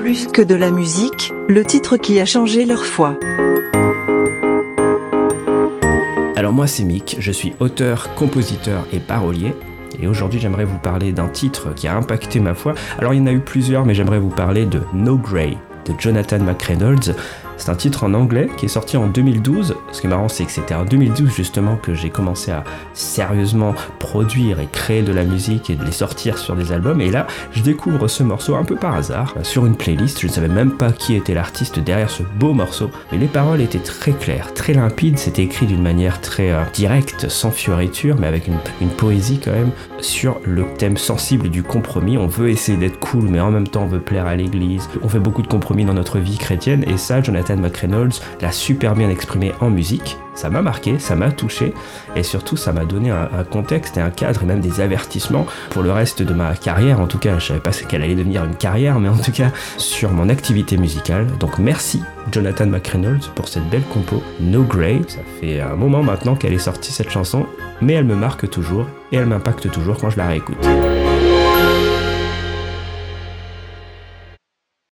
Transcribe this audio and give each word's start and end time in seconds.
Plus 0.00 0.28
que 0.28 0.40
de 0.40 0.54
la 0.54 0.70
musique, 0.70 1.30
le 1.46 1.62
titre 1.62 1.98
qui 1.98 2.20
a 2.20 2.24
changé 2.24 2.64
leur 2.64 2.86
foi. 2.86 3.18
Alors 6.36 6.54
moi 6.54 6.66
c'est 6.66 6.84
Mick, 6.84 7.16
je 7.18 7.30
suis 7.30 7.52
auteur, 7.60 8.14
compositeur 8.14 8.86
et 8.94 8.98
parolier. 8.98 9.54
Et 10.00 10.06
aujourd'hui 10.06 10.40
j'aimerais 10.40 10.64
vous 10.64 10.78
parler 10.78 11.12
d'un 11.12 11.28
titre 11.28 11.74
qui 11.74 11.86
a 11.86 11.94
impacté 11.94 12.40
ma 12.40 12.54
foi. 12.54 12.74
Alors 12.98 13.12
il 13.12 13.18
y 13.18 13.20
en 13.20 13.26
a 13.26 13.32
eu 13.32 13.40
plusieurs 13.40 13.84
mais 13.84 13.94
j'aimerais 13.94 14.18
vous 14.18 14.30
parler 14.30 14.64
de 14.64 14.80
No 14.94 15.18
Grey 15.18 15.58
de 15.84 15.92
Jonathan 15.98 16.38
McReynolds. 16.38 17.14
C'est 17.60 17.70
un 17.70 17.74
titre 17.74 18.04
en 18.04 18.14
anglais 18.14 18.48
qui 18.56 18.64
est 18.64 18.70
sorti 18.70 18.96
en 18.96 19.06
2012. 19.06 19.74
Ce 19.92 20.00
qui 20.00 20.06
est 20.06 20.10
marrant, 20.10 20.30
c'est 20.30 20.46
que 20.46 20.50
c'était 20.50 20.74
en 20.74 20.86
2012 20.86 21.30
justement 21.30 21.76
que 21.76 21.92
j'ai 21.92 22.08
commencé 22.08 22.50
à 22.50 22.64
sérieusement 22.94 23.74
produire 23.98 24.60
et 24.60 24.66
créer 24.72 25.02
de 25.02 25.12
la 25.12 25.24
musique 25.24 25.68
et 25.68 25.76
de 25.76 25.84
les 25.84 25.92
sortir 25.92 26.38
sur 26.38 26.56
des 26.56 26.72
albums. 26.72 27.02
Et 27.02 27.10
là, 27.10 27.26
je 27.52 27.60
découvre 27.60 28.08
ce 28.08 28.22
morceau 28.22 28.54
un 28.54 28.64
peu 28.64 28.76
par 28.76 28.94
hasard 28.94 29.34
sur 29.42 29.66
une 29.66 29.76
playlist. 29.76 30.20
Je 30.22 30.28
ne 30.28 30.32
savais 30.32 30.48
même 30.48 30.72
pas 30.78 30.90
qui 30.90 31.14
était 31.14 31.34
l'artiste 31.34 31.78
derrière 31.78 32.08
ce 32.08 32.22
beau 32.22 32.54
morceau. 32.54 32.90
Mais 33.12 33.18
les 33.18 33.26
paroles 33.26 33.60
étaient 33.60 33.78
très 33.78 34.12
claires, 34.12 34.54
très 34.54 34.72
limpides. 34.72 35.18
C'était 35.18 35.42
écrit 35.42 35.66
d'une 35.66 35.82
manière 35.82 36.22
très 36.22 36.52
euh, 36.52 36.62
directe, 36.72 37.28
sans 37.28 37.50
fioriture, 37.50 38.16
mais 38.18 38.26
avec 38.26 38.46
une, 38.46 38.58
une 38.80 38.88
poésie 38.88 39.38
quand 39.38 39.52
même 39.52 39.72
sur 40.00 40.40
le 40.44 40.64
thème 40.78 40.96
sensible 40.96 41.50
du 41.50 41.62
compromis. 41.62 42.16
On 42.16 42.26
veut 42.26 42.48
essayer 42.48 42.78
d'être 42.78 42.98
cool, 43.00 43.28
mais 43.28 43.40
en 43.40 43.50
même 43.50 43.68
temps 43.68 43.82
on 43.82 43.86
veut 43.86 44.00
plaire 44.00 44.26
à 44.26 44.34
l'église. 44.34 44.88
On 45.02 45.08
fait 45.10 45.18
beaucoup 45.18 45.42
de 45.42 45.46
compromis 45.46 45.84
dans 45.84 45.92
notre 45.92 46.18
vie 46.18 46.38
chrétienne. 46.38 46.84
Et 46.88 46.96
ça, 46.96 47.20
Jonathan 47.20 47.49
McReynolds 47.58 48.20
l'a 48.40 48.52
super 48.52 48.94
bien 48.94 49.10
exprimé 49.10 49.52
en 49.60 49.70
musique. 49.70 50.16
Ça 50.34 50.48
m'a 50.48 50.62
marqué, 50.62 50.98
ça 50.98 51.16
m'a 51.16 51.30
touché 51.30 51.74
et 52.16 52.22
surtout 52.22 52.56
ça 52.56 52.72
m'a 52.72 52.84
donné 52.84 53.10
un, 53.10 53.44
contexte 53.50 53.96
et 53.96 54.00
un 54.00 54.10
cadre 54.10 54.42
et 54.42 54.46
même 54.46 54.60
des 54.60 54.80
avertissements 54.80 55.46
pour 55.70 55.82
le 55.82 55.92
reste 55.92 56.22
de 56.22 56.32
ma 56.32 56.54
carrière. 56.54 57.00
En 57.00 57.06
tout 57.06 57.18
cas, 57.18 57.38
je 57.38 57.48
savais 57.48 57.60
pas 57.60 57.72
qu'elle 57.72 58.02
allait 58.02 58.14
devenir 58.14 58.44
une 58.44 58.54
carrière, 58.54 58.98
mais 59.00 59.08
en 59.08 59.16
tout 59.16 59.32
cas 59.32 59.50
sur 59.76 60.12
mon 60.12 60.28
activité 60.28 60.76
musicale. 60.76 61.26
Donc 61.38 61.58
merci 61.58 62.02
Jonathan 62.32 62.66
McReynolds 62.66 63.28
pour 63.34 63.48
cette 63.48 63.68
belle 63.68 63.84
compo 63.92 64.22
No 64.40 64.62
Grey. 64.62 65.00
Ça 65.08 65.18
fait 65.40 65.60
un 65.60 65.76
moment 65.76 66.02
maintenant 66.02 66.36
qu'elle 66.36 66.52
est 66.52 66.58
sortie 66.58 66.92
cette 66.92 67.10
chanson, 67.10 67.46
mais 67.80 67.94
elle 67.94 68.04
me 68.04 68.16
marque 68.16 68.48
toujours 68.48 68.86
et 69.12 69.16
elle 69.16 69.26
m'impacte 69.26 69.70
toujours 69.70 69.98
quand 69.98 70.10
je 70.10 70.16
la 70.16 70.28
réécoute. 70.28 70.66